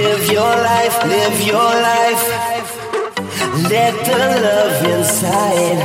Live 0.00 0.30
your 0.30 0.54
life, 0.72 0.96
live 1.06 1.42
your 1.42 1.70
life. 1.90 2.24
Let 3.68 3.94
the 4.06 4.18
love 4.46 4.84
inside. 4.94 5.80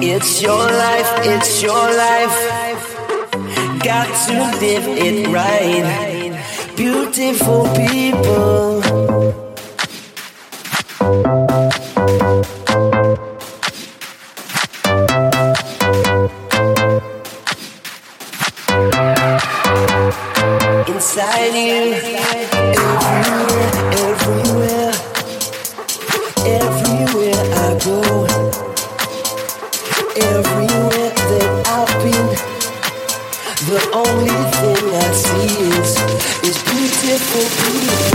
It's 0.00 0.40
your 0.40 0.64
life, 0.84 1.10
it's 1.32 1.60
your 1.60 1.86
life. 2.04 2.38
Got 3.82 4.08
to 4.26 4.34
live 4.60 4.86
it 4.86 5.26
right. 5.26 5.86
Beautiful 6.76 7.64
people. 7.74 8.85
inside 21.06 21.54
you. 21.54 21.94
Everywhere, 22.66 23.70
everywhere, 24.02 24.92
everywhere 26.58 27.42
I 27.54 27.78
go. 27.84 27.98
Everywhere 30.16 31.10
that 31.30 31.50
I've 31.76 31.94
been, 32.02 32.28
the 33.70 33.80
only 33.94 34.38
thing 34.56 34.82
I 34.94 35.12
see 35.12 35.50
is 35.78 35.90
is 36.42 36.56
beautiful, 36.64 37.46
beautiful. 37.70 38.05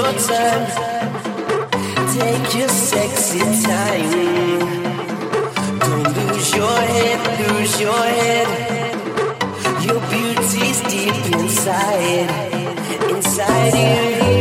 your. 0.00 0.66
Take 2.14 2.54
your 2.58 2.68
sexy 2.68 3.40
time. 3.66 4.10
Don't 5.78 6.16
lose 6.16 6.54
your 6.54 6.78
head, 6.92 7.20
lose 7.40 7.80
your 7.80 8.02
head. 8.20 8.48
Your 9.86 10.00
beauty's 10.10 10.80
deep 10.82 11.16
inside, 11.34 12.30
inside 13.10 13.74
you. 13.74 14.40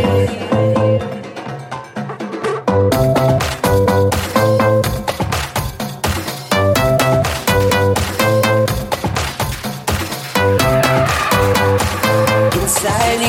inside 12.61 13.21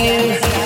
you. 0.54 0.59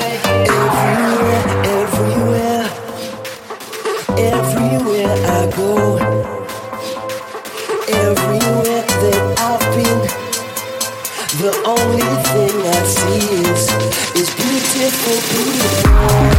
everywhere 8.04 8.84
that 9.02 9.20
I've 9.40 9.64
been. 9.72 10.00
The 11.40 11.52
only 11.64 12.10
thing 12.30 12.54
I 12.66 12.82
see 12.84 13.20
is, 13.48 13.64
is 14.20 14.28
beautiful, 14.36 15.16
beautiful. 15.32 16.33